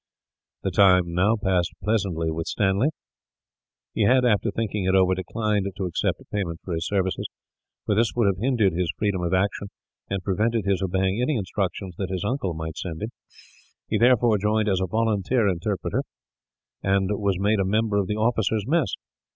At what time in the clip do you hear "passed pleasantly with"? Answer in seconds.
1.35-2.47